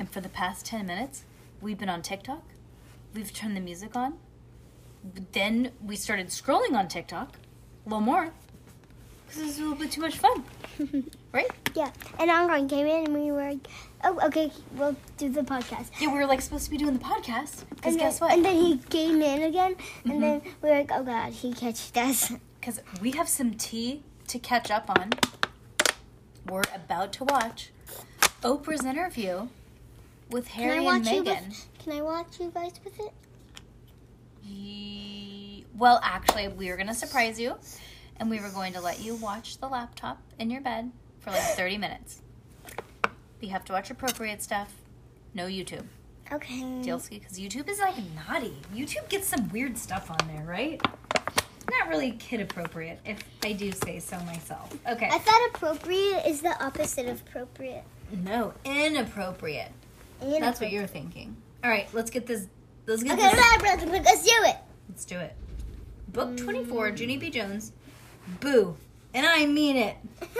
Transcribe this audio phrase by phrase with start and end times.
[0.00, 1.24] And for the past 10 minutes,
[1.60, 2.42] we've been on TikTok.
[3.14, 4.14] We've turned the music on.
[5.32, 7.36] Then we started scrolling on TikTok
[7.84, 8.30] a little more
[9.26, 10.42] because it was a little bit too much fun.
[11.32, 11.50] right?
[11.74, 11.90] Yeah.
[12.18, 13.66] And Ongoing came in and we were like,
[14.02, 15.90] oh, okay, we'll do the podcast.
[16.00, 17.68] Yeah, we were like supposed to be doing the podcast.
[17.68, 18.32] Because guess what?
[18.32, 20.20] And then he came in again, and mm-hmm.
[20.22, 22.32] then we were like, oh god, he catched us.
[22.60, 25.10] Because we have some tea to catch up on.
[26.46, 27.70] We're about to watch
[28.42, 29.48] Oprah's interview
[30.30, 31.64] with Harry and Meghan.
[31.78, 33.12] Can I watch you guys with it?
[34.42, 37.56] Ye- Well, actually, we were going to surprise you,
[38.18, 41.40] and we were going to let you watch the laptop in your bed for like
[41.56, 42.20] 30 minutes.
[43.40, 44.74] You have to watch appropriate stuff.
[45.34, 45.84] No YouTube.
[46.32, 46.60] Okay.
[46.82, 47.94] Dealski, because YouTube is like
[48.28, 48.54] naughty.
[48.74, 50.80] YouTube gets some weird stuff on there, right?
[51.70, 54.76] Not really kid appropriate, if I do say so myself.
[54.88, 55.08] Okay.
[55.10, 57.84] I thought appropriate is the opposite of appropriate.
[58.24, 59.70] No, inappropriate.
[60.20, 61.36] That's what you're thinking.
[61.64, 62.46] All right, let's get this.
[62.86, 64.04] Let's get Okay, this.
[64.04, 64.56] let's do it.
[64.88, 65.34] Let's do it.
[66.08, 67.30] Book 24, Junie B.
[67.30, 67.72] Jones.
[68.40, 68.76] Boo.
[69.14, 69.96] And I mean it.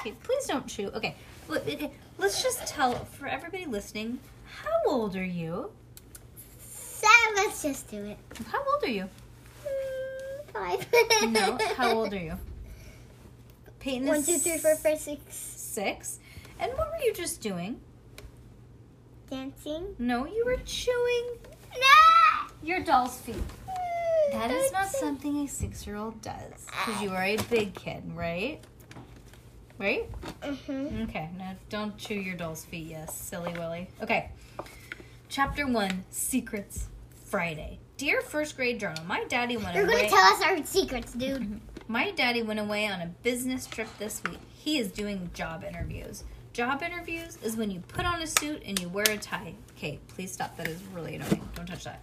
[0.00, 0.88] Okay, please don't chew.
[0.94, 1.16] Okay,
[1.48, 4.20] let's just tell for everybody listening.
[4.62, 5.72] How old are you?
[6.62, 8.16] so let's just do it.
[8.52, 9.08] How old are you?
[9.66, 11.32] Mm, Five.
[11.32, 12.38] No, how old are you?
[13.80, 15.20] Peyton One, two, three, four, five, six.
[15.34, 16.20] six.
[16.60, 17.80] And what were you just doing?
[19.30, 19.94] Dancing.
[19.98, 21.38] No, you were chewing
[21.74, 22.48] No.
[22.62, 23.36] your doll's feet.
[24.32, 28.60] That is not something a six-year-old does, because you are a big kid, right?
[29.78, 30.10] Right?
[30.42, 31.08] Mhm.
[31.08, 33.88] Okay, now don't chew your doll's feet, yes, silly Willy.
[34.02, 34.30] Okay.
[35.28, 36.88] Chapter one, Secrets,
[37.26, 37.78] Friday.
[37.96, 39.78] Dear first grade journal, my daddy went away.
[39.78, 41.60] You're gonna tell us our secrets, dude.
[41.90, 44.38] My daddy went away on a business trip this week.
[44.54, 46.22] He is doing job interviews.
[46.58, 49.54] Job interviews is when you put on a suit and you wear a tie.
[49.76, 50.56] Okay, please stop.
[50.56, 51.48] That is really annoying.
[51.54, 52.02] Don't touch that.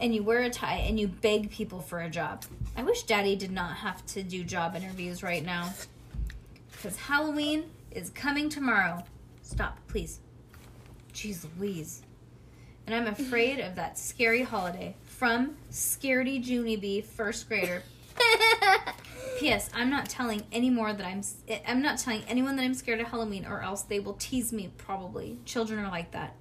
[0.00, 2.44] And you wear a tie and you beg people for a job.
[2.76, 5.72] I wish daddy did not have to do job interviews right now.
[6.72, 9.04] Because Halloween is coming tomorrow.
[9.42, 10.18] Stop, please.
[11.14, 12.02] Jeez Louise.
[12.88, 14.96] And I'm afraid of that scary holiday.
[15.04, 17.84] From Scaredy Junie B, first grader.
[19.40, 19.70] P.S.
[19.72, 21.22] I'm not telling any more that I'm.
[21.48, 24.52] Eh, I'm not telling anyone that I'm scared of Halloween, or else they will tease
[24.52, 24.70] me.
[24.76, 26.36] Probably children are like that.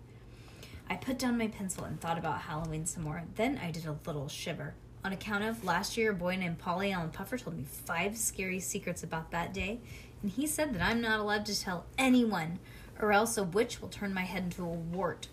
[0.90, 3.24] I put down my pencil and thought about Halloween some more.
[3.36, 4.74] Then I did a little shiver.
[5.06, 8.60] On account of last year, a boy named Paulie Allen Puffer told me five scary
[8.60, 9.80] secrets about that day,
[10.22, 12.60] and he said that I'm not allowed to tell anyone,
[13.00, 15.30] or else a witch will turn my head into a wart.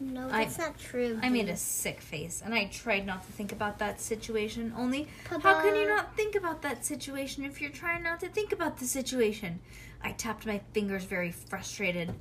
[0.00, 1.18] No, I- that's not true.
[1.22, 4.72] I made a sick face, and I tried not to think about that situation.
[4.76, 8.52] Only, how can you not think about that situation if you're trying not to think
[8.52, 9.60] about the situation?
[10.02, 12.14] I tapped my fingers, very frustrated.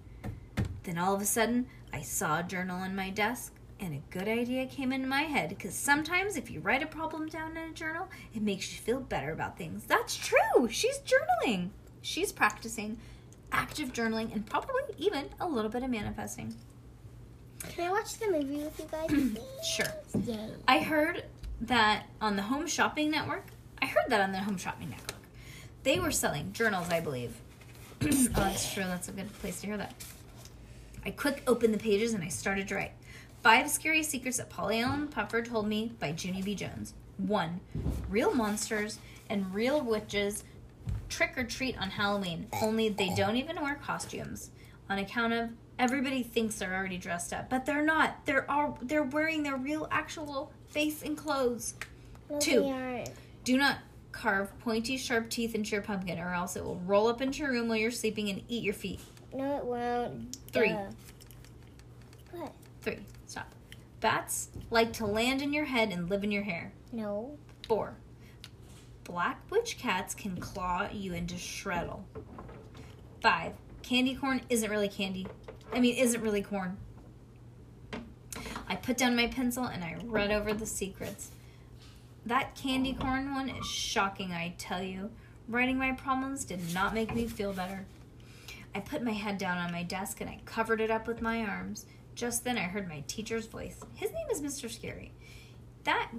[0.83, 4.27] Then all of a sudden, I saw a journal on my desk, and a good
[4.27, 5.49] idea came into my head.
[5.49, 8.99] Because sometimes, if you write a problem down in a journal, it makes you feel
[9.01, 9.83] better about things.
[9.85, 10.69] That's true.
[10.69, 11.69] She's journaling.
[12.01, 12.97] She's practicing
[13.51, 16.55] active journaling and probably even a little bit of manifesting.
[17.69, 19.41] Can I watch the movie with you guys?
[19.63, 19.93] Sure.
[20.25, 20.49] Yay.
[20.67, 21.23] I heard
[21.61, 23.47] that on the Home Shopping Network.
[23.81, 25.19] I heard that on the Home Shopping Network.
[25.83, 27.35] They were selling journals, I believe.
[28.01, 28.83] oh, that's true.
[28.83, 29.93] That's a good place to hear that.
[31.05, 32.91] I quick opened the pages and I started to write.
[33.43, 36.55] Five scary secrets that Paulie Allen Puffer told me by Junie B.
[36.55, 36.93] Jones.
[37.17, 37.59] One,
[38.09, 38.99] real monsters
[39.29, 40.43] and real witches
[41.09, 44.49] trick or treat on Halloween, only they don't even wear costumes
[44.89, 45.49] on account of
[45.79, 48.25] everybody thinks they're already dressed up, but they're not.
[48.25, 51.75] They're all they're wearing their real actual face and clothes.
[52.29, 53.03] No, Two.
[53.43, 53.79] Do not
[54.11, 57.51] carve pointy sharp teeth into your pumpkin or else it will roll up into your
[57.51, 59.01] room while you're sleeping and eat your feet.
[59.33, 60.37] No, it won't.
[60.51, 60.69] Three.
[60.69, 60.85] Duh.
[62.31, 62.53] What?
[62.81, 62.99] Three.
[63.27, 63.53] Stop.
[63.99, 66.71] Bats like to land in your head and live in your hair.
[66.91, 67.37] No.
[67.67, 67.95] Four.
[69.03, 72.03] Black witch cats can claw you into shreddle.
[73.21, 73.53] Five.
[73.83, 75.27] Candy corn isn't really candy.
[75.73, 76.77] I mean, isn't really corn.
[78.67, 81.29] I put down my pencil and I read over the secrets.
[82.25, 85.11] That candy corn one is shocking, I tell you.
[85.47, 87.85] Writing my problems did not make me feel better.
[88.73, 91.41] I put my head down on my desk and I covered it up with my
[91.41, 91.85] arms.
[92.15, 93.79] Just then I heard my teacher's voice.
[93.93, 94.69] His name is Mr.
[94.69, 95.11] Scary.
[95.83, 96.11] That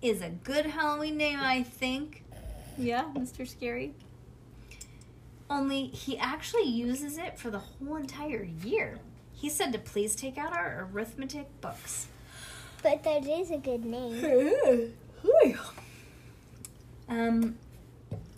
[0.00, 2.24] is a good Halloween name, I think.
[2.76, 3.46] Yeah, Mr.
[3.46, 3.94] Scary.
[5.52, 8.98] Only he actually uses it for the whole entire year.
[9.34, 12.06] He said to please take out our arithmetic books.
[12.82, 14.94] But that is a good name.
[17.08, 17.58] Um,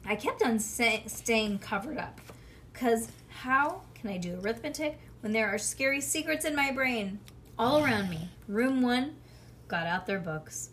[0.04, 2.20] I kept on say, staying covered up.
[2.72, 7.20] Because how can I do arithmetic when there are scary secrets in my brain?
[7.56, 8.30] All around me.
[8.48, 9.14] Room one
[9.68, 10.70] got out their books.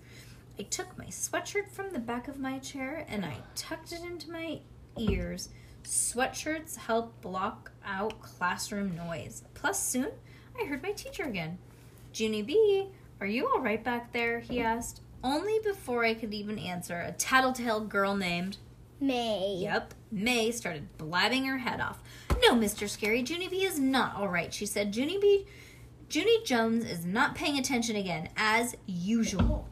[0.57, 4.31] I took my sweatshirt from the back of my chair and I tucked it into
[4.31, 4.61] my
[4.97, 5.49] ears.
[5.83, 9.43] Sweatshirts help block out classroom noise.
[9.53, 10.09] Plus, soon
[10.59, 11.57] I heard my teacher again.
[12.13, 12.89] Junie B,
[13.19, 14.39] are you all right back there?
[14.39, 15.01] He asked.
[15.23, 18.57] Only before I could even answer, a tattletale girl named
[18.99, 19.57] May.
[19.59, 19.93] Yep.
[20.11, 22.01] May started blabbing her head off.
[22.41, 22.89] No, Mr.
[22.89, 24.95] Scary, Junie B is not all right, she said.
[24.95, 25.45] Junie B
[26.11, 29.69] Junie Jones is not paying attention again, as usual.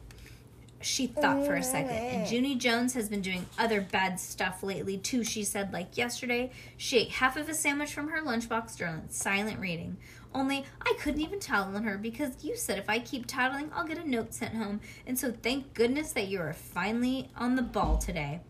[0.82, 2.30] She thought for a second, and oh.
[2.30, 5.24] Junie Jones has been doing other bad stuff lately too.
[5.24, 9.60] She said, like yesterday, she ate half of a sandwich from her lunchbox during silent
[9.60, 9.98] reading.
[10.34, 13.86] Only I couldn't even tattle on her because you said if I keep tattling, I'll
[13.86, 14.80] get a note sent home.
[15.06, 18.40] And so thank goodness that you are finally on the ball today.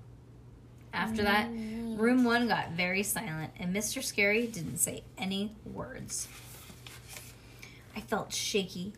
[0.93, 4.03] After that, room one got very silent, and Mr.
[4.03, 6.29] Scary didn't say any words.
[7.97, 8.93] I felt shaky.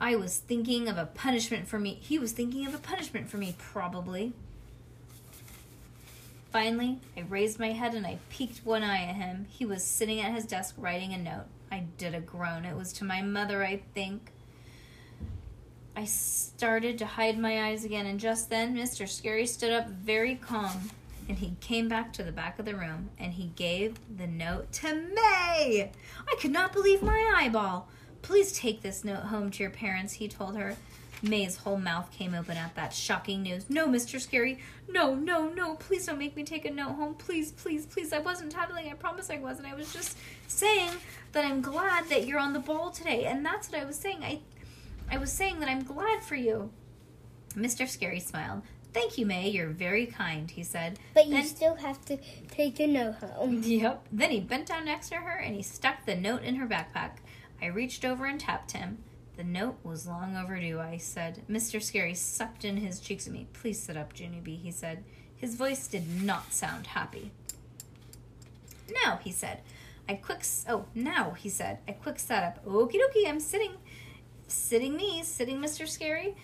[0.00, 1.98] I was thinking of a punishment for me.
[2.00, 4.32] He was thinking of a punishment for me, probably.
[6.50, 9.46] Finally, I raised my head and I peeked one eye at him.
[9.50, 11.46] He was sitting at his desk writing a note.
[11.70, 12.64] I did a groan.
[12.64, 14.32] It was to my mother, I think.
[15.94, 19.06] I started to hide my eyes again, and just then Mr.
[19.06, 20.90] Scary stood up very calm
[21.30, 24.72] and he came back to the back of the room and he gave the note
[24.72, 25.92] to May.
[26.28, 27.88] I could not believe my eyeball.
[28.22, 30.76] Please take this note home to your parents, he told her.
[31.22, 33.68] May's whole mouth came open at that shocking news.
[33.68, 34.18] No, Mr.
[34.18, 34.58] Scary.
[34.88, 35.74] No, no, no.
[35.74, 37.14] Please don't make me take a note home.
[37.14, 38.12] Please, please, please.
[38.14, 38.88] I wasn't tattling.
[38.90, 39.68] I promise I wasn't.
[39.68, 40.16] I was just
[40.48, 40.90] saying
[41.32, 43.26] that I'm glad that you're on the ball today.
[43.26, 44.24] And that's what I was saying.
[44.24, 44.40] I
[45.12, 46.70] I was saying that I'm glad for you.
[47.54, 47.86] Mr.
[47.86, 48.62] Scary smiled.
[48.94, 49.48] Thank you, May.
[49.50, 50.98] You're very kind, he said.
[51.14, 52.16] But you Then- still have to
[52.50, 53.62] take the note home.
[53.66, 54.06] Yep.
[54.10, 57.10] Then he bent down next to her and he stuck the note in her backpack.
[57.62, 58.98] I reached over and tapped him.
[59.36, 61.42] The note was long overdue, I said.
[61.48, 61.82] Mr.
[61.82, 63.46] Scary sucked in his cheeks at me.
[63.52, 65.04] Please sit up, Junie B, he said.
[65.36, 67.30] His voice did not sound happy.
[69.04, 69.60] Now, he said.
[70.08, 71.78] I quick oh now he said.
[71.86, 72.64] I quick sat up.
[72.66, 73.72] Okie dokie, I'm sitting
[74.48, 75.86] sitting me, sitting Mr.
[75.88, 76.34] Scary.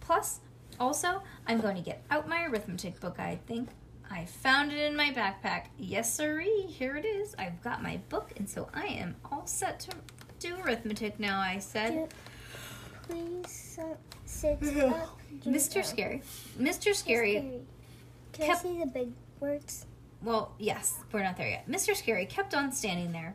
[0.00, 0.40] Plus,
[0.78, 3.70] also, I'm going to get out my arithmetic book, I think.
[4.10, 5.66] I found it in my backpack.
[5.78, 7.34] Yes, sirree, here it is.
[7.38, 9.92] I've got my book, and so I am all set to
[10.44, 12.12] do arithmetic now, I said.
[13.08, 13.80] Please
[14.26, 15.18] sit up.
[15.44, 15.84] Mr.
[15.84, 16.22] Scary.
[16.58, 16.94] Mr.
[16.94, 17.60] Scary.
[18.32, 19.86] Can kept- I see the big words?
[20.22, 21.68] Well, yes, we're not there yet.
[21.68, 21.94] Mr.
[21.96, 23.34] Scary kept on standing there.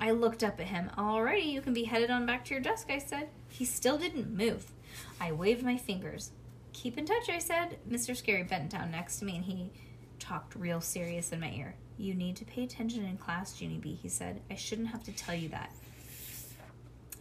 [0.00, 0.90] I looked up at him.
[0.96, 3.28] Alrighty, you can be headed on back to your desk, I said.
[3.48, 4.72] He still didn't move.
[5.20, 6.30] I waved my fingers.
[6.72, 7.78] Keep in touch, I said.
[7.88, 8.16] Mr.
[8.16, 9.70] Scary bent down next to me and he
[10.18, 11.76] talked real serious in my ear.
[11.96, 14.40] You need to pay attention in class, Junie B, he said.
[14.50, 15.70] I shouldn't have to tell you that.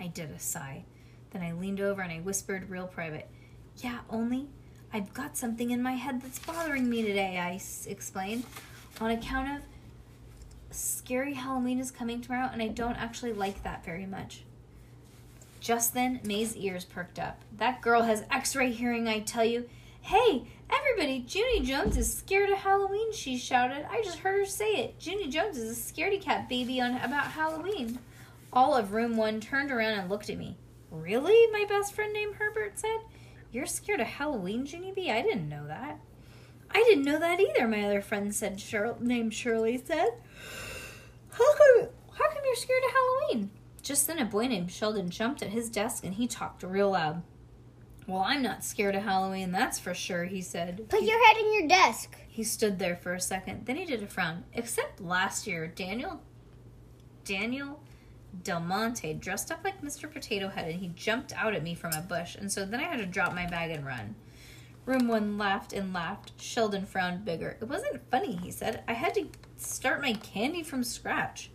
[0.04, 0.84] I did a sigh.
[1.32, 3.30] Then I leaned over and I whispered real private.
[3.78, 4.48] Yeah, only
[4.92, 8.44] I've got something in my head that's bothering me today, I explained.
[9.00, 9.64] On account of
[10.72, 14.44] Scary Halloween is coming tomorrow, and I don't actually like that very much.
[15.62, 17.40] Just then, May's ears perked up.
[17.58, 19.70] That girl has x ray hearing, I tell you.
[20.02, 23.88] Hey, everybody, Junie Jones is scared of Halloween, she shouted.
[23.90, 24.96] I just heard her say it.
[25.00, 28.00] Junie Jones is a scaredy cat baby on about Halloween.
[28.54, 30.58] All of room one turned around and looked at me.
[30.92, 31.48] Really?
[31.52, 33.00] My best friend named Herbert said.
[33.52, 35.10] You're scared of Halloween, Junie B?
[35.12, 36.00] I didn't know that.
[36.72, 40.10] I didn't know that either, my other friend said Shir- named Shirley said.
[41.32, 43.50] How come how come you're scared of Halloween?
[43.82, 47.24] Just then a boy named Sheldon jumped at his desk and he talked real loud.
[48.08, 50.90] Well, I'm not scared of Halloween, that's for sure, he said.
[50.90, 52.18] Put He- your head in your desk.
[52.28, 53.66] he stood there for a second.
[53.66, 54.44] Then he did a frown.
[54.54, 56.22] Except last year, Daniel
[57.24, 57.83] Daniel
[58.42, 60.12] Del Monte dressed up like Mr.
[60.12, 62.36] Potato Head and he jumped out at me from a bush.
[62.36, 64.16] And so then I had to drop my bag and run.
[64.86, 66.34] Room one laughed and laughed.
[66.42, 67.58] Sheldon frowned bigger.
[67.62, 68.84] It wasn't funny, he said.
[68.88, 71.52] I had to start my candy from scratch.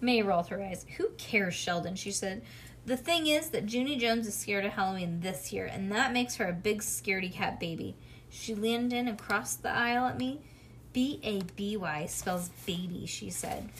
[0.00, 0.86] May rolled her eyes.
[0.96, 1.94] Who cares, Sheldon?
[1.96, 2.42] She said.
[2.86, 6.36] The thing is that Junie Jones is scared of Halloween this year, and that makes
[6.36, 7.96] her a big scaredy cat baby.
[8.28, 10.40] She leaned in across the aisle at me.
[10.92, 13.70] B A B Y spells baby, she said.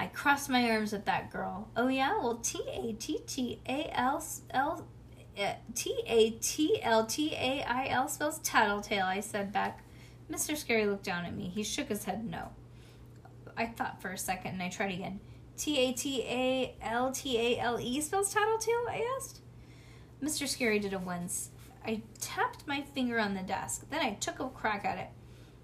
[0.00, 1.68] I crossed my arms at that girl.
[1.76, 2.16] Oh, yeah?
[2.16, 4.86] Well, T A T T A L L.
[5.38, 9.84] uh, T A T L T A I L spells tattletale, I said back.
[10.32, 10.56] Mr.
[10.56, 11.50] Scary looked down at me.
[11.54, 12.48] He shook his head no.
[13.58, 15.20] I thought for a second and I tried again.
[15.58, 19.40] T A T A L T A L E spells tattletale, I asked.
[20.22, 20.48] Mr.
[20.48, 21.50] Scary did a wince.
[21.84, 23.84] I tapped my finger on the desk.
[23.90, 25.08] Then I took a crack at it.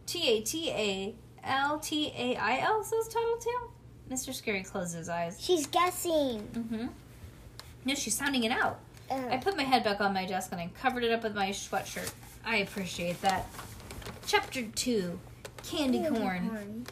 [0.05, 3.73] T A T A L T A I L says tattletale.
[4.11, 4.33] Mr.
[4.33, 5.37] Scary closed his eyes.
[5.41, 6.43] She's guessing.
[6.53, 6.87] Mm-hmm.
[7.85, 8.79] No, she's sounding it out.
[9.11, 11.35] I Uh, put my head back on my desk and I covered it up with
[11.35, 12.13] my sweatshirt.
[12.45, 13.47] I appreciate that.
[14.27, 15.19] Chapter 2
[15.65, 16.87] Candy Corn.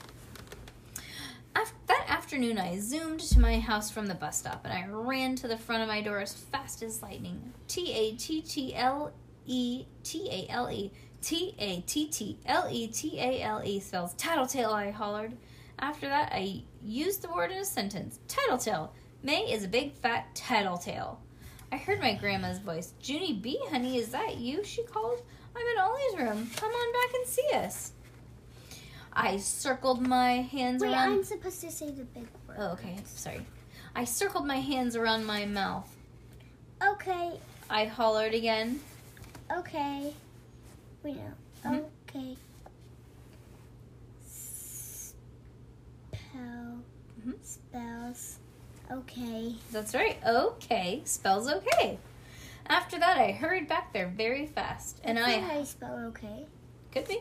[1.56, 5.36] Af- that afternoon, I zoomed to my house from the bus stop and I ran
[5.36, 7.52] to the front of my door as fast as lightning.
[7.68, 9.12] T A T T L
[9.46, 10.90] E T A L E.
[11.22, 15.36] T A T T L E T A L E spells tattletale, I hollered.
[15.78, 18.92] After that, I used the word in a sentence tattletale.
[19.22, 21.20] May is a big fat tattletale.
[21.72, 22.94] I heard my grandma's voice.
[23.02, 24.62] Junie B, honey, is that you?
[24.64, 25.20] She called.
[25.56, 26.50] I'm in Ollie's room.
[26.56, 27.92] Come on back and see us.
[29.12, 31.12] I circled my hands around Wait, around.
[31.12, 32.56] I'm supposed to say the big word.
[32.58, 32.96] Oh, okay.
[33.04, 33.40] Sorry.
[33.94, 35.88] I circled my hands around my mouth.
[36.82, 37.38] Okay,
[37.70, 38.80] I hollered again.
[39.56, 40.12] okay.
[41.02, 41.70] Wait, no.
[41.70, 41.84] Mhm.
[42.08, 42.36] Okay.
[46.34, 46.78] Spell.
[47.20, 47.34] Mhm.
[47.44, 48.38] Spells.
[48.90, 49.54] Okay.
[49.70, 50.18] That's right.
[50.26, 51.02] Okay.
[51.04, 51.98] Spells okay.
[52.66, 55.00] After that, I hurried back there very fast.
[55.04, 55.40] And That's I.
[55.40, 56.46] how you spell okay.
[56.92, 57.20] Could be.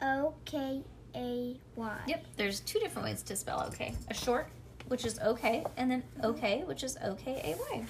[0.00, 0.82] O K
[1.14, 1.98] A Y.
[2.06, 2.26] Yep.
[2.36, 4.48] There's two different ways to spell okay a short,
[4.88, 7.84] which is okay, and then okay, which is O K A Y.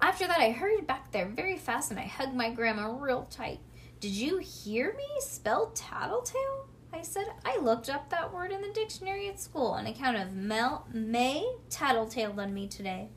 [0.00, 3.58] After that, I hurried back there very fast and I hugged my grandma real tight.
[4.00, 6.67] Did you hear me spell tattletale?
[6.98, 10.34] I said, I looked up that word in the dictionary at school on account of
[10.34, 13.08] Mel May tattletaled on me today.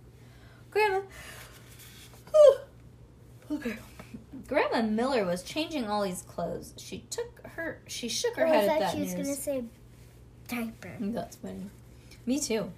[0.70, 1.02] Grandma.
[3.50, 3.78] okay.
[4.48, 6.76] Grandma Miller was changing Ollie's clothes.
[6.78, 9.34] She took her she shook her Oh, I head at thought that she was gonna
[9.34, 9.64] say
[10.48, 10.96] diaper.
[11.02, 11.66] Mm, that's funny.
[12.28, 12.72] Me too.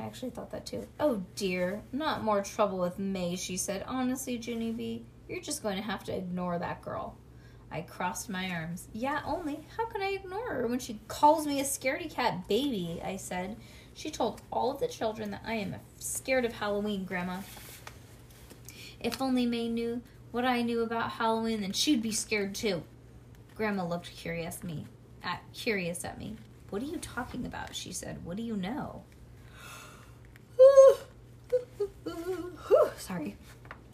[0.00, 0.88] I actually thought that too.
[0.98, 3.84] Oh dear, not more trouble with May, she said.
[3.86, 7.16] Honestly, Junie B, you're just going to have to ignore that girl.
[7.72, 8.88] I crossed my arms.
[8.92, 9.60] Yeah, only.
[9.76, 13.00] How can I ignore her when she calls me a scaredy cat baby?
[13.04, 13.56] I said.
[13.94, 17.40] She told all of the children that I am scared of Halloween, Grandma.
[18.98, 22.82] If only May knew what I knew about Halloween, then she'd be scared too.
[23.54, 24.86] Grandma looked curious me
[25.22, 26.36] at curious at me.
[26.70, 27.74] What are you talking about?
[27.74, 28.24] She said.
[28.24, 29.02] What do you know?
[32.96, 33.36] Sorry.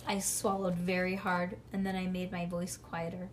[0.06, 3.28] I swallowed very hard and then I made my voice quieter.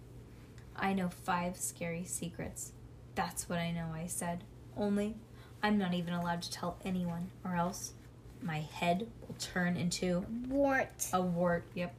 [0.75, 2.71] I know five scary secrets.
[3.15, 4.43] That's what I know, I said.
[4.75, 5.15] Only
[5.61, 7.93] I'm not even allowed to tell anyone, or else
[8.41, 11.07] my head will turn into Wart.
[11.13, 11.63] a wart.
[11.75, 11.93] Yep.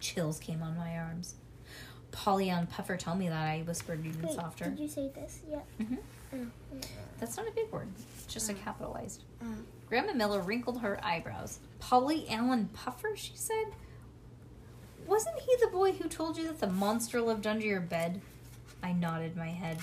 [0.00, 1.34] Chills came on my arms.
[2.10, 4.64] Polly and Puffer told me that I whispered even Wait, softer.
[4.64, 5.40] did you say this?
[5.48, 5.60] Yeah.
[5.80, 5.98] Mhm.
[6.34, 6.86] Mm, mm,
[7.18, 9.22] That's not a big word, it's just a capitalized.
[9.42, 9.62] mm.
[9.88, 11.58] Grandma Miller wrinkled her eyebrows.
[11.80, 13.66] Paulie Allen Puffer, she said.
[15.10, 18.20] Wasn't he the boy who told you that the monster lived under your bed?
[18.80, 19.78] I nodded my head.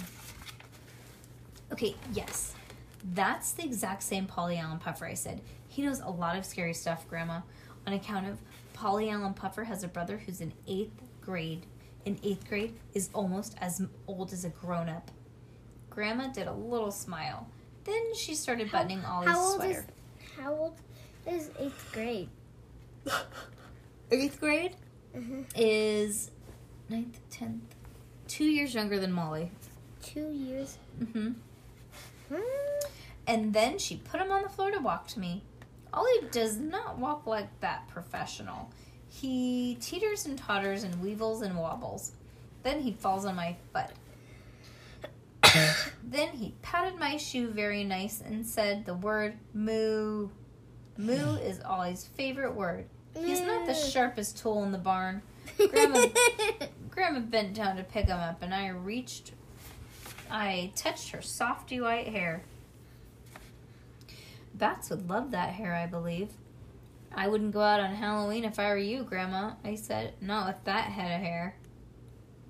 [1.70, 2.56] Okay, yes.
[3.14, 5.42] That's the exact same Paulie Allen Puffer, I said.
[5.68, 7.42] He knows a lot of scary stuff, Grandma,
[7.86, 8.38] on account of
[8.74, 11.66] Paulie Allen Puffer has a brother who's in eighth grade.
[12.06, 15.12] In eighth grade is almost as old as a grown up.
[15.90, 17.50] Grandma did a little smile.
[17.84, 19.86] Then she started buttoning Ollie's how old sweater.
[20.22, 20.78] is how old
[21.30, 22.30] is eighth grade?
[24.10, 24.74] Eighth grade
[25.18, 25.42] Mm-hmm.
[25.56, 26.32] is
[26.90, 27.64] ninth, tenth,
[28.28, 29.52] two years younger than Molly.
[30.02, 30.78] Two years.
[31.14, 31.32] hmm
[32.30, 32.42] Hmm.
[33.26, 35.44] And then she put him on the floor to walk to me.
[35.94, 38.70] Ollie does not walk like that professional.
[39.10, 42.12] He teeters and totters and weevils and wobbles.
[42.64, 43.92] Then he falls on my foot.
[46.04, 50.30] then he patted my shoe very nice and said the word moo.
[50.98, 52.86] Moo is Ollie's favorite word.
[53.24, 53.92] He's not the mm.
[53.92, 55.22] sharpest tool in the barn.
[55.70, 56.08] Grandma
[56.90, 59.34] Grandma bent down to pick him up, and I reached.
[60.30, 62.44] I touched her softy white hair.
[64.54, 66.30] Bats would love that hair, I believe.
[67.16, 70.14] I wouldn't go out on Halloween if I were you, Grandma, I said.
[70.20, 71.56] Not with that head of hair.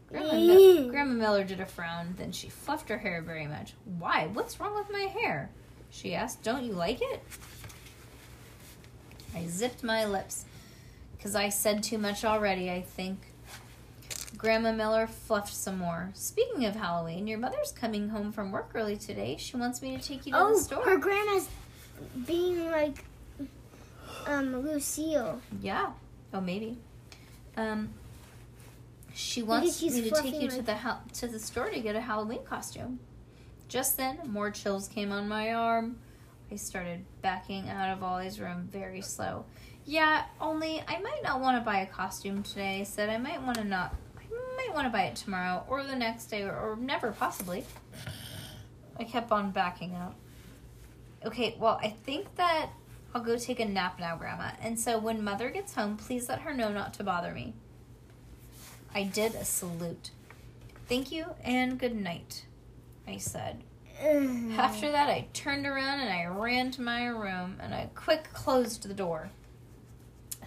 [0.07, 0.89] Grandma, Mi- mm.
[0.89, 3.73] Grandma Miller did a frown, then she fluffed her hair very much.
[3.99, 4.27] Why?
[4.31, 5.49] What's wrong with my hair?
[5.89, 6.43] She asked.
[6.43, 7.21] Don't you like it?
[9.35, 10.45] I zipped my lips.
[11.17, 13.19] Because I said too much already, I think.
[14.37, 16.11] Grandma Miller fluffed some more.
[16.13, 19.35] Speaking of Halloween, your mother's coming home from work early today.
[19.39, 20.83] She wants me to take you to the Oh, store.
[20.83, 21.47] her grandma's
[22.27, 23.03] being like
[24.27, 25.41] um Lucille.
[25.61, 25.91] Yeah.
[26.33, 26.77] Oh, maybe.
[27.55, 27.89] Um,
[29.13, 32.01] she wants me to take you to the ha- to the store to get a
[32.01, 32.99] Halloween costume.
[33.67, 35.97] Just then, more chills came on my arm.
[36.51, 39.45] I started backing out of Ollie's room very slow.
[39.87, 42.81] Yeah, only I might not want to buy a costume today.
[42.81, 43.95] I said I might want to not.
[44.17, 44.25] I
[44.57, 47.63] might want to buy it tomorrow or the next day or, or never, possibly.
[48.99, 50.15] I kept on backing up.
[51.25, 52.69] Okay, well, I think that
[53.15, 54.51] I'll go take a nap now, Grandma.
[54.61, 57.53] And so when Mother gets home, please let her know not to bother me.
[58.93, 60.11] I did a salute.
[60.89, 62.45] Thank you and good night,
[63.07, 63.63] I said.
[64.01, 64.59] Mm-hmm.
[64.59, 68.85] After that, I turned around and I ran to my room and I quick closed
[68.85, 69.29] the door.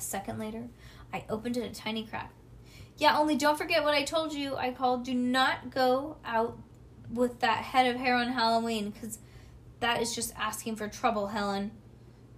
[0.01, 0.65] A second later,
[1.13, 2.33] I opened it a tiny crack.
[2.97, 4.57] Yeah, only don't forget what I told you.
[4.57, 6.59] I called, do not go out
[7.13, 9.19] with that head of hair on Halloween because
[9.81, 11.71] that is just asking for trouble, Helen.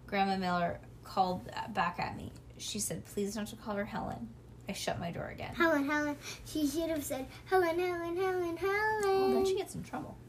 [0.08, 2.32] Grandma Miller called back at me.
[2.58, 4.28] She said, please don't to call her Helen.
[4.68, 5.54] I shut my door again.
[5.54, 6.16] Helen, Helen.
[6.44, 9.02] She should have said Helen, Helen, Helen, Helen.
[9.04, 10.16] Well, then she gets in trouble.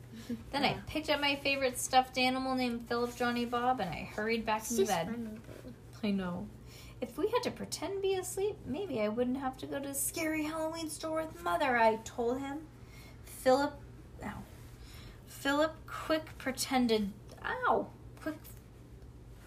[0.52, 4.46] Then I picked up my favorite stuffed animal named Philip Johnny Bob and I hurried
[4.46, 5.40] back It's into bed.
[6.04, 6.48] I know.
[7.04, 9.90] If we had to pretend to be asleep, maybe I wouldn't have to go to
[9.90, 12.60] the scary Halloween store with Mother, I told him.
[13.26, 13.74] Philip,
[14.24, 14.38] ow.
[15.28, 17.12] Philip quick pretended,
[17.44, 17.88] ow,
[18.22, 18.38] quick,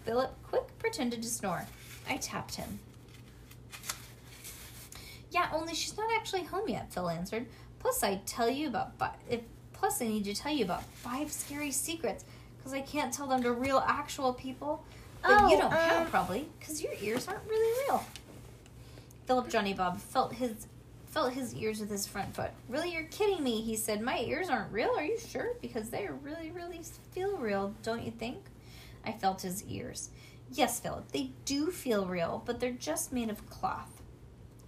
[0.05, 1.65] Philip quick pretended to snore.
[2.07, 2.77] I tapped him.
[5.31, 7.47] Yeah, only she's not actually home yet, Phil answered.
[7.79, 8.91] Plus, I tell you about,
[9.27, 9.41] if,
[9.73, 12.23] plus I need to tell you about five scary secrets,
[12.55, 14.85] because I can't tell them to real actual people.
[15.21, 18.03] But Oh, you don't count um, probably, because your ears aren't really real.
[19.25, 20.67] Philip Johnny Bob felt his
[21.07, 22.51] felt his ears with his front foot.
[22.69, 24.01] Really, you're kidding me, he said.
[24.01, 24.91] My ears aren't real.
[24.95, 25.49] Are you sure?
[25.61, 26.81] Because they really, really
[27.11, 28.37] feel real, don't you think?
[29.05, 30.09] I felt his ears.
[30.51, 34.01] Yes, Philip, they do feel real, but they're just made of cloth.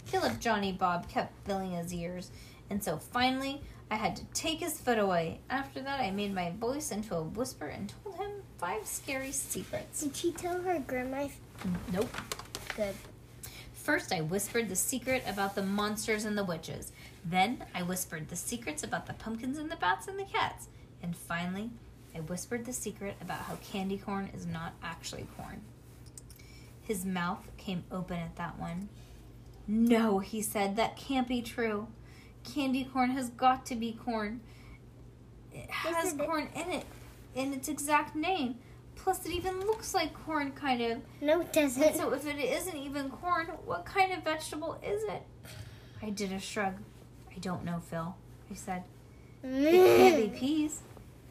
[0.04, 2.30] Philip Johnny Bob kept filling his ears,
[2.68, 5.40] and so finally I had to take his foot away.
[5.50, 10.02] After that, I made my voice into a whisper and told him five scary secrets.
[10.02, 11.26] Did she tell her grandma?
[11.92, 12.16] Nope.
[12.76, 12.94] Good.
[13.72, 16.92] First, I whispered the secret about the monsters and the witches.
[17.24, 20.68] Then, I whispered the secrets about the pumpkins and the bats and the cats.
[21.02, 21.70] And finally,
[22.14, 25.62] I whispered the secret about how candy corn is not actually corn.
[26.82, 28.88] His mouth came open at that one.
[29.66, 31.88] No, he said, that can't be true.
[32.44, 34.40] Candy corn has got to be corn.
[35.52, 36.84] It has corn in it,
[37.34, 38.56] in its exact name.
[38.96, 40.98] Plus, it even looks like corn, kind of.
[41.20, 41.96] No, it doesn't.
[41.96, 45.22] so if it isn't even corn, what kind of vegetable is it?
[46.02, 46.74] I did a shrug.
[47.34, 48.14] I don't know, Phil.
[48.50, 48.84] I said,
[49.42, 50.82] it can't be peas,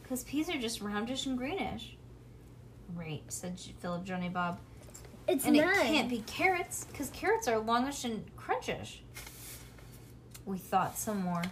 [0.02, 1.95] because peas are just roundish and greenish.
[2.95, 4.60] Right, said Philip Johnny Bob.
[5.28, 8.98] It's and it can't be carrots, because carrots are longish and crunchish.
[10.49, 11.43] We thought some more.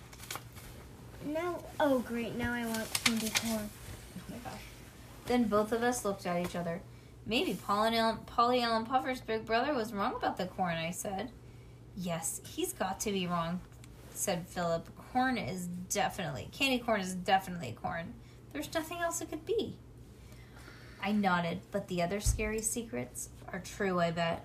[1.24, 1.64] No.
[1.80, 2.36] Oh, great.
[2.36, 3.70] Now I want candy corn.
[3.70, 4.60] Oh my gosh.
[5.28, 6.82] Then both of us looked at each other.
[7.28, 11.30] Maybe Polly Allen, Paulie Allen Puffer's big brother was wrong about the corn, I said.
[11.96, 13.60] Yes, he's got to be wrong,
[14.16, 14.90] said Philip.
[15.14, 18.16] Corn is definitely, candy corn is definitely corn.
[18.52, 19.78] There's nothing else it could be.
[21.04, 24.44] I nodded, but the other scary secrets are true, I bet.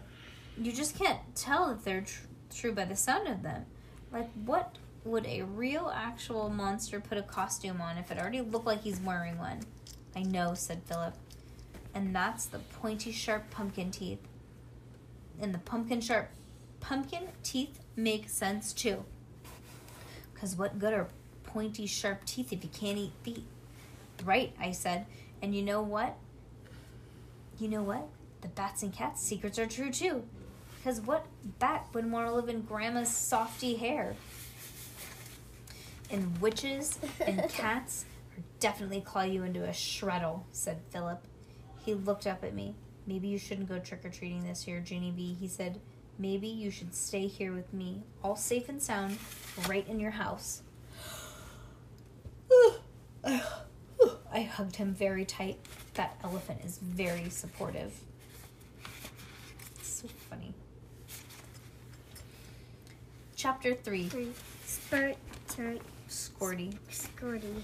[0.58, 3.64] You just can't tell if they're tr- true by the sound of them.
[4.12, 8.66] Like, what would a real, actual monster put a costume on if it already looked
[8.66, 9.60] like he's wearing one?
[10.14, 11.14] I know, said Philip.
[11.94, 14.20] And that's the pointy, sharp pumpkin teeth.
[15.40, 16.28] And the pumpkin sharp
[16.80, 19.04] pumpkin teeth make sense too.
[20.32, 21.08] Because what good are
[21.44, 23.44] pointy, sharp teeth if you can't eat feet?
[24.24, 25.06] Right, I said.
[25.40, 26.16] And you know what?
[27.58, 28.08] You know what?
[28.42, 30.24] The bats and cats' secrets are true too.
[30.82, 31.26] Because what
[31.60, 34.16] bat would want to live in grandma's softy hair?
[36.10, 38.04] And witches and cats
[38.36, 41.22] are definitely claw you into a shreddle, said Philip.
[41.84, 42.74] He looked up at me.
[43.06, 45.36] Maybe you shouldn't go trick or treating this year, Jeannie B.
[45.38, 45.80] He said,
[46.18, 49.18] Maybe you should stay here with me, all safe and sound,
[49.68, 50.62] right in your house.
[53.24, 55.58] I hugged him very tight.
[55.94, 57.92] That elephant is very supportive.
[59.78, 60.54] It's so funny.
[63.42, 64.28] Chapter 3 Three.
[64.64, 65.16] Spurt,
[65.48, 66.76] turn, Squirty.
[66.92, 67.62] squirty.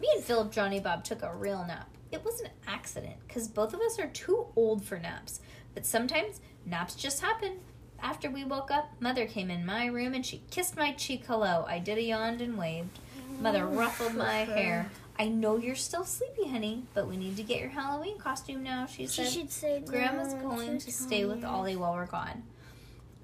[0.00, 1.88] Me and Philip Johnny Bob took a real nap.
[2.12, 5.40] It was an accident because both of us are too old for naps.
[5.74, 7.58] But sometimes naps just happen.
[8.00, 11.66] After we woke up, Mother came in my room and she kissed my cheek hello.
[11.68, 13.00] I did a yawned and waved.
[13.40, 14.92] Mother oh, ruffled my hair.
[15.18, 18.86] I know you're still sleepy, honey, but we need to get your Halloween costume now,
[18.86, 19.26] she said.
[19.26, 22.44] She should say Grandma's "No, going to stay with tired." Ollie while we're gone.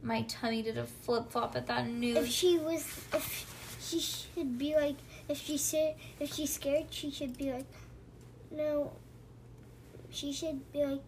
[0.05, 2.19] My tummy did a flip flop at that news.
[2.19, 4.97] If she was, if she should be like,
[5.29, 7.67] if she said, if she's scared, she should be like,
[8.51, 8.93] no.
[10.11, 11.03] She should be like,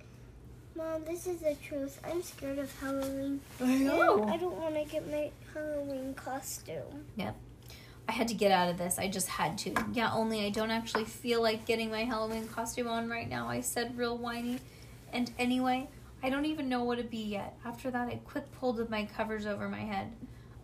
[0.75, 2.01] Mom, this is the truth.
[2.05, 3.41] I'm scared of Halloween.
[3.61, 7.05] I And I don't want to get my Halloween costume.
[7.17, 7.37] Yep.
[8.09, 8.99] I had to get out of this.
[8.99, 9.75] I just had to.
[9.93, 13.49] Yeah, only I don't actually feel like getting my Halloween costume on right now.
[13.49, 14.59] I said real whiny.
[15.13, 15.89] And anyway,
[16.27, 17.57] I don't even know what to be yet.
[17.65, 20.11] After that, I quick pulled my covers over my head.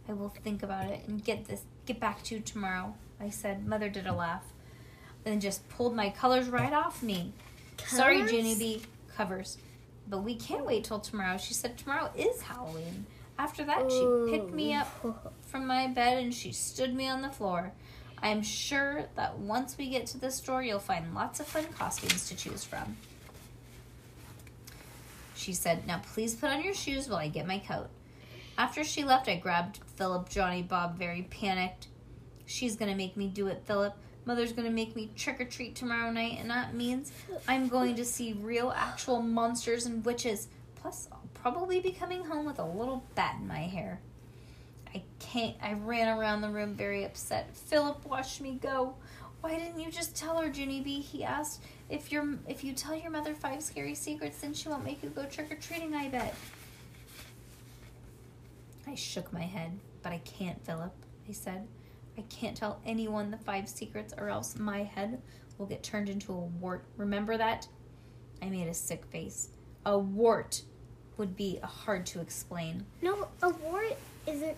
[0.08, 2.96] I will think about it and get this get back to you tomorrow.
[3.20, 3.64] I said.
[3.64, 4.42] Mother did a laugh.
[5.22, 7.32] Then just pulled my colors right off me.
[7.86, 8.32] Sorry, Colors?
[8.32, 8.82] Jenny B.
[9.16, 9.56] Covers.
[10.08, 11.38] But we can't wait till tomorrow.
[11.38, 13.06] She said tomorrow is Halloween.
[13.38, 14.88] After that, she picked me up
[15.42, 17.72] from my bed and she stood me on the floor.
[18.20, 21.66] I am sure that once we get to the store, you'll find lots of fun
[21.66, 22.96] costumes to choose from.
[25.42, 27.88] She said, Now please put on your shoes while I get my coat.
[28.56, 31.88] After she left, I grabbed Philip, Johnny, Bob, very panicked.
[32.46, 33.96] She's gonna make me do it, Philip.
[34.24, 37.10] Mother's gonna make me trick or treat tomorrow night, and that means
[37.48, 40.46] I'm going to see real, actual monsters and witches.
[40.76, 44.00] Plus, I'll probably be coming home with a little bat in my hair.
[44.94, 45.56] I can't.
[45.60, 47.56] I ran around the room very upset.
[47.56, 48.94] Philip watched me go.
[49.42, 51.00] Why didn't you just tell her, Junie B?
[51.00, 51.62] He asked.
[51.90, 55.10] If you're, if you tell your mother five scary secrets, then she won't make you
[55.10, 55.94] go trick or treating.
[55.94, 56.34] I bet.
[58.86, 60.92] I shook my head, but I can't, Philip.
[61.28, 61.66] I said.
[62.16, 65.20] I can't tell anyone the five secrets, or else my head
[65.58, 66.84] will get turned into a wart.
[66.96, 67.66] Remember that?
[68.40, 69.48] I made a sick face.
[69.84, 70.62] A wart
[71.16, 72.84] would be hard to explain.
[73.00, 74.56] No, a wart isn't.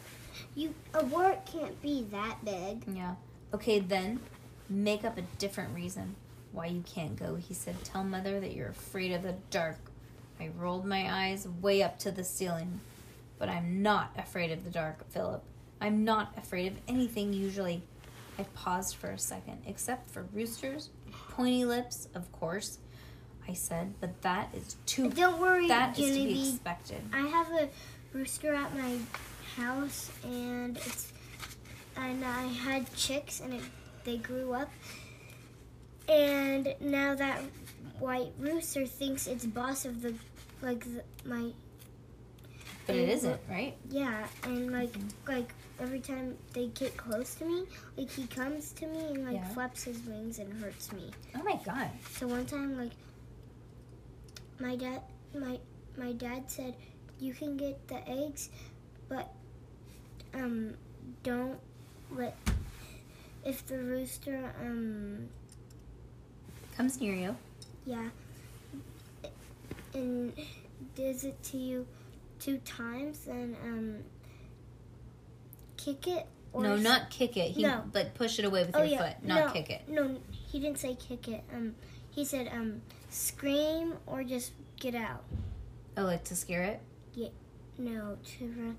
[0.54, 2.84] You a wart can't be that big.
[2.88, 3.14] Yeah.
[3.54, 4.20] Okay, then
[4.68, 6.16] make up a different reason
[6.52, 7.34] why you can't go.
[7.34, 9.78] He said, Tell mother that you're afraid of the dark.
[10.40, 12.80] I rolled my eyes way up to the ceiling.
[13.38, 15.42] But I'm not afraid of the dark, Philip.
[15.80, 17.82] I'm not afraid of anything usually.
[18.38, 20.90] I paused for a second, except for roosters,
[21.30, 22.78] pointy lips, of course.
[23.48, 25.10] I said, but that is too.
[25.10, 27.02] Don't worry, That is to be expected.
[27.12, 27.68] I have a
[28.12, 28.98] rooster at my
[29.56, 31.12] house, and it's
[31.96, 33.62] and I had chicks, and it,
[34.04, 34.70] they grew up,
[36.08, 37.40] and now that
[37.98, 40.14] white rooster thinks it's boss of the
[40.62, 41.50] like the, my
[42.86, 43.76] But it isn't, right?
[43.90, 44.94] yeah, and like
[45.26, 47.64] like every time they get close to me,
[47.96, 49.44] like he comes to me and like Yeah.
[49.48, 51.10] flaps his wings and hurts me.
[51.34, 51.88] Oh my god.
[52.12, 52.92] So one time, like
[54.60, 55.00] my dad,
[55.34, 55.58] my
[55.96, 56.74] my dad said,
[57.20, 58.50] you can get the eggs,
[59.08, 59.32] but
[60.34, 60.74] um,
[61.22, 61.58] don't
[62.12, 62.36] let
[63.44, 65.28] if the rooster um
[66.76, 67.36] Comes near you.
[67.86, 68.08] yeah
[69.94, 70.32] and
[70.96, 71.86] does it to you
[72.40, 73.96] two times, then um
[75.76, 76.26] kick it.
[76.52, 77.52] Or no, not kick it.
[77.52, 77.84] He No.
[77.92, 78.98] like push it away with Oh, your yeah.
[79.14, 79.52] foot, not No.
[79.52, 79.88] kick it.
[79.88, 81.42] No, he didn't say kick it.
[81.52, 81.74] Um,
[82.10, 82.80] he said um
[83.10, 85.22] scream or just get out.
[85.96, 86.80] Oh, like to scare it?
[87.14, 87.28] Yeah,
[87.78, 88.76] No, to run.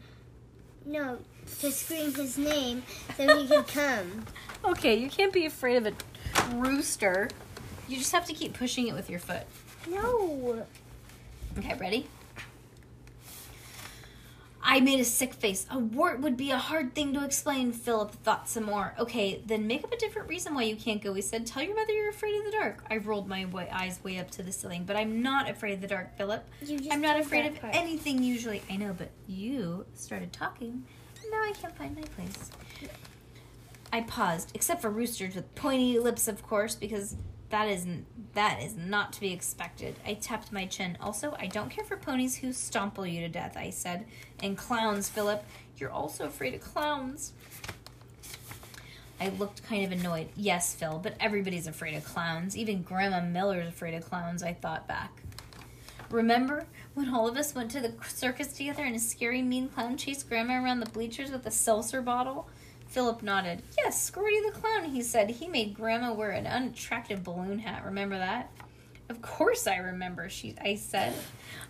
[0.86, 1.18] No,
[1.62, 2.84] to scream his name
[3.18, 4.26] so he could come.
[4.64, 7.30] Okay, you can't be afraid of a rooster.
[7.88, 9.44] You just have to keep pushing it with your foot.
[9.88, 10.66] No.
[11.60, 12.08] Okay, ready?
[14.68, 15.68] I made a sick face.
[15.70, 18.96] A wart would be a hard thing to explain, Philip thought some more.
[18.98, 21.14] Okay, then make up a different reason why you can't go.
[21.14, 22.84] He said, Tell your mother you're afraid of the dark.
[22.90, 25.82] I rolled my wa- eyes way up to the ceiling, but I'm not afraid of
[25.82, 26.44] the dark, Philip.
[26.92, 27.76] I'm not afraid of part.
[27.76, 28.64] anything usually.
[28.68, 30.84] I know, but you started talking,
[31.22, 32.50] and now I can't find my place.
[33.94, 37.16] I paused, except for roosters with pointy lips, of course, because
[37.50, 39.96] that isn't that is not to be expected.
[40.06, 40.98] I tapped my chin.
[41.00, 43.56] Also, I don't care for ponies who stomple you to death.
[43.56, 44.06] I said,
[44.42, 45.44] and clowns, Philip.
[45.78, 47.34] You're also afraid of clowns.
[49.20, 50.30] I looked kind of annoyed.
[50.36, 52.58] Yes, Phil, but everybody's afraid of clowns.
[52.58, 54.44] Even Grandma Miller's afraid of clowns.
[54.44, 55.22] I thought back.
[56.10, 59.98] Remember when all of us went to the circus together and a scary mean clown
[59.98, 62.50] chased Grandma around the bleachers with a seltzer bottle?
[62.96, 63.62] Philip nodded.
[63.78, 65.30] Yes, Squirty the clown, he said.
[65.30, 67.84] He made Grandma wear an unattractive balloon hat.
[67.84, 68.50] Remember that?
[69.10, 71.14] Of course I remember, she I said.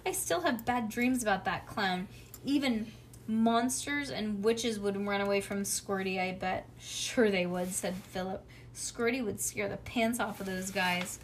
[0.06, 2.08] I still have bad dreams about that clown.
[2.44, 2.92] Even
[3.26, 6.70] monsters and witches would run away from Squirty, I bet.
[6.80, 8.46] Sure they would, said Philip.
[8.76, 11.18] Squirty would scare the pants off of those guys.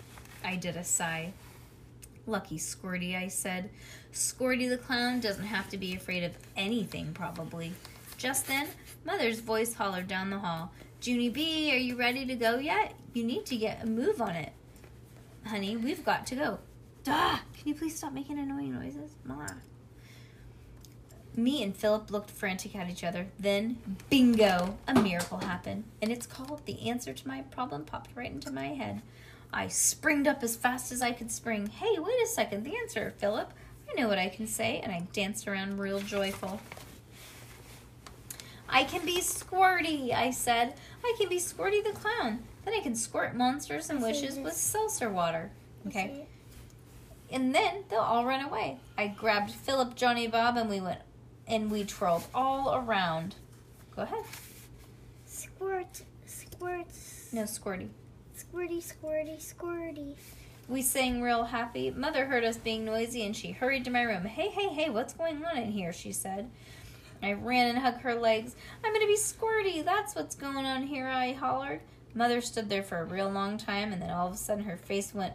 [0.44, 1.32] I did a sigh.
[2.26, 3.70] Lucky Squirty, I said.
[4.12, 7.74] Squirty the clown doesn't have to be afraid of anything, probably.
[8.18, 8.68] Just then,
[9.06, 10.72] Mother's voice hollered down the hall.
[11.02, 12.94] Junie B, are you ready to go yet?
[13.14, 14.54] You need to get a move on it.
[15.46, 16.60] Honey, we've got to go.
[17.04, 17.38] Duh!
[17.58, 19.16] Can you please stop making annoying noises?
[19.26, 19.48] Ma.
[21.36, 23.28] Me and Philip looked frantic at each other.
[23.40, 23.78] Then,
[24.10, 25.86] bingo, a miracle happened.
[26.02, 29.02] And it's called the answer to my problem popped right into my head.
[29.52, 31.68] I springed up as fast as I could spring.
[31.68, 33.52] Hey, wait a second, the answer, Philip.
[33.90, 34.80] I know what I can say.
[34.84, 36.62] And I danced around real joyful.
[38.72, 40.76] I can be Squirty, I said.
[41.04, 42.40] I can be Squirty the clown.
[42.64, 45.52] Then I can squirt monsters and wishes with seltzer water.
[45.88, 46.26] Okay.
[47.32, 48.78] And then they'll all run away.
[48.98, 51.00] I grabbed Philip, Johnny, Bob, and we went
[51.48, 53.36] and we twirled all around.
[53.96, 54.24] Go ahead.
[55.26, 56.88] Squirt, squirt,
[57.34, 57.90] No squirty.
[58.38, 60.16] squirty, squirty, squirty.
[60.68, 61.90] We sang real happy.
[61.92, 64.26] Mother heard us being noisy and she hurried to my room.
[64.26, 65.92] Hey, hey, hey, what's going on in here?
[65.94, 66.50] She said.
[67.24, 68.56] I ran and hugged her legs.
[68.84, 69.84] I'm going to be squirty.
[69.84, 71.82] That's what's going on here, I hollered.
[72.14, 74.78] Mother stood there for a real long time and then all of a sudden her
[74.78, 75.34] face went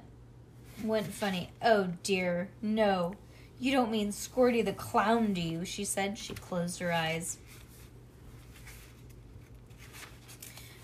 [0.84, 1.50] went funny.
[1.62, 3.14] Oh dear, no.
[3.58, 5.64] You don't mean Squirty the clown, do you?
[5.64, 6.18] She said.
[6.18, 7.38] She closed her eyes.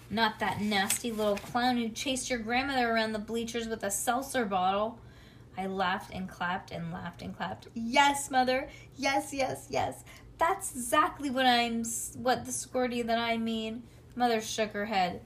[0.09, 4.45] Not that nasty little clown who chased your grandmother around the bleachers with a seltzer
[4.45, 4.99] bottle.
[5.57, 7.69] I laughed and clapped and laughed and clapped.
[7.75, 8.69] Yes, mother.
[8.97, 10.05] Yes, yes, yes.
[10.43, 11.85] That's exactly what I'm
[12.17, 13.85] what the squirty that I mean.
[14.17, 15.21] Mother shook her head.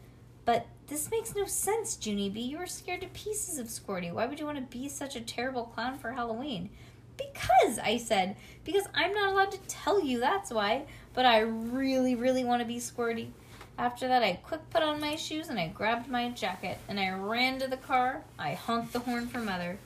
[0.44, 2.42] But this makes no sense, Junie B.
[2.42, 4.12] You were scared to pieces of Squirty.
[4.12, 6.68] Why would you want to be such a terrible clown for Halloween?
[7.16, 8.36] Because, I said.
[8.62, 10.84] Because I'm not allowed to tell you, that's why.
[11.14, 13.28] But I really, really want to be Squirty.
[13.78, 17.08] After that, I quick put on my shoes and I grabbed my jacket and I
[17.12, 18.22] ran to the car.
[18.38, 19.78] I honked the horn for mother.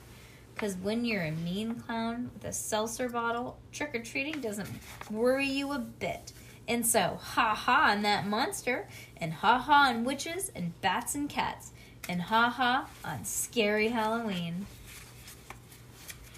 [0.61, 4.68] Because when you're a mean clown with a seltzer bottle, trick or treating doesn't
[5.11, 6.35] worry you a bit.
[6.68, 11.31] And so, ha ha on that monster, and ha ha on witches and bats and
[11.31, 11.70] cats,
[12.11, 14.66] and ha ha on scary Halloween.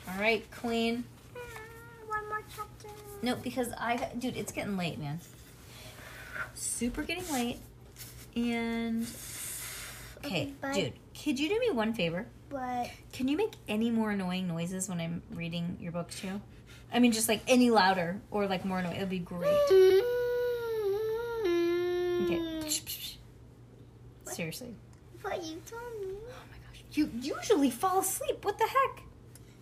[0.08, 1.02] All right, Queen.
[1.34, 1.40] Ah,
[2.06, 2.94] One more chapter.
[3.22, 5.18] No, because I, dude, it's getting late, man.
[6.54, 7.58] Super getting late.
[8.36, 9.04] And
[10.24, 10.92] okay, Okay, dude,
[11.24, 12.26] could you do me one favor?
[12.52, 16.40] But Can you make any more annoying noises when I'm reading your book too?
[16.92, 18.96] I mean, just like any louder or like more annoying.
[18.96, 19.48] It'd be great.
[22.24, 22.68] Okay.
[24.26, 24.74] Seriously.
[25.22, 26.08] But you told me.
[26.28, 26.82] Oh my gosh.
[26.92, 28.44] You usually fall asleep.
[28.44, 29.02] What the heck?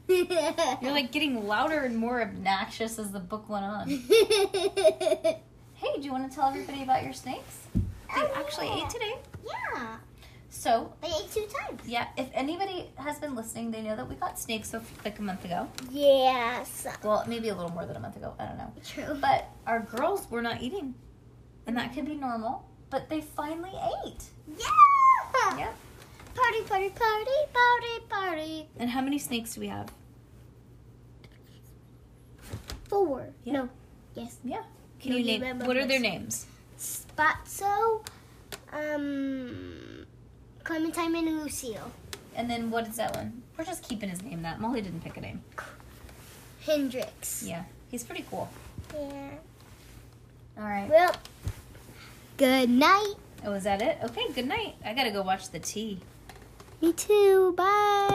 [0.82, 3.88] You're like getting louder and more obnoxious as the book went on.
[5.82, 7.56] Hey, do you want to tell everybody about your snakes?
[7.74, 7.80] Oh,
[8.14, 8.84] they Oh, actually yeah.
[8.84, 9.14] ate today.
[9.46, 9.96] yeah,
[10.52, 11.80] So, they ate two times.
[11.86, 15.22] yeah, if anybody has been listening, they know that we got snakes a- like a
[15.22, 15.68] month ago.
[15.90, 16.86] Yes.
[17.04, 18.34] Well, maybe a little more than a month ago.
[18.38, 18.72] I don't know.
[18.84, 19.16] True.
[19.20, 20.94] But our girls were not eating.
[21.66, 22.68] And that could be normal.
[22.90, 23.70] But they finally
[24.04, 24.24] ate.
[24.48, 24.66] Yeah.
[25.56, 25.72] Yeah.
[26.34, 28.68] Party, party, party, party, party.
[28.76, 29.92] And how many snakes do we have?
[32.88, 33.28] Four.
[33.44, 33.52] Yeah.
[33.52, 33.68] No.
[34.14, 34.38] Yes.
[34.44, 34.62] Yeah.
[35.00, 36.46] Can No, you name what are their names?
[36.78, 38.04] Spatzo,
[38.72, 39.89] um,
[40.70, 41.90] Clementine and Lucille.
[42.36, 43.42] And then what is that one?
[43.58, 44.60] We're just keeping his name that.
[44.60, 45.42] Molly didn't pick a name.
[46.64, 47.42] Hendrix.
[47.42, 47.64] Yeah.
[47.90, 48.48] He's pretty cool.
[48.94, 49.30] Yeah.
[50.56, 50.88] All right.
[50.88, 51.12] Well,
[52.36, 53.14] good night.
[53.44, 53.98] Oh, is that it?
[54.04, 54.76] Okay, good night.
[54.84, 55.98] I gotta go watch the tea.
[56.80, 57.52] Me too.
[57.56, 58.10] Bye.